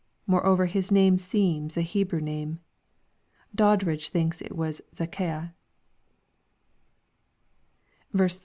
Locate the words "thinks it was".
4.09-4.81